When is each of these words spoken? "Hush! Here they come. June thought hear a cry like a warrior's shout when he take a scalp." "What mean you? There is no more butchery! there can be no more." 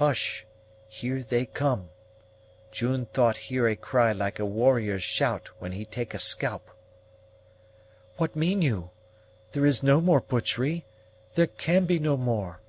"Hush! 0.00 0.46
Here 0.88 1.22
they 1.22 1.44
come. 1.44 1.90
June 2.70 3.04
thought 3.04 3.36
hear 3.36 3.68
a 3.68 3.76
cry 3.76 4.10
like 4.12 4.38
a 4.38 4.46
warrior's 4.46 5.02
shout 5.02 5.48
when 5.58 5.72
he 5.72 5.84
take 5.84 6.14
a 6.14 6.18
scalp." 6.18 6.70
"What 8.16 8.34
mean 8.34 8.62
you? 8.62 8.92
There 9.50 9.66
is 9.66 9.82
no 9.82 10.00
more 10.00 10.22
butchery! 10.22 10.86
there 11.34 11.48
can 11.48 11.84
be 11.84 11.98
no 11.98 12.16
more." 12.16 12.60